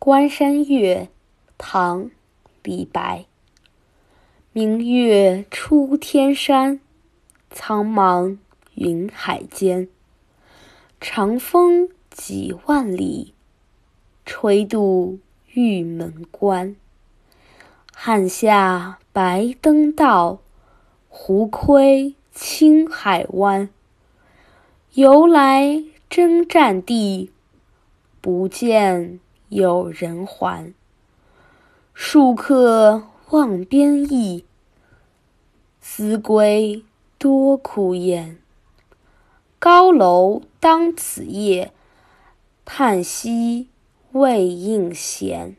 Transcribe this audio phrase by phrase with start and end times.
[0.00, 1.08] 关山月，
[1.58, 2.04] 唐·
[2.62, 3.26] 李白。
[4.52, 6.80] 明月出天山，
[7.50, 8.38] 苍茫
[8.76, 9.88] 云海间。
[11.00, 13.34] 长风几万里，
[14.24, 15.18] 吹度
[15.52, 16.76] 玉门关。
[17.92, 20.38] 汉下白登道，
[21.08, 23.68] 胡窥青海湾。
[24.92, 27.32] 由来征战地，
[28.20, 29.18] 不见
[29.48, 30.72] 有人还。
[31.94, 34.44] 戍客望边邑，
[35.80, 36.84] 思归
[37.18, 38.38] 多苦颜。
[39.58, 41.72] 高楼当此夜，
[42.64, 43.68] 叹息
[44.12, 45.56] 未应闲。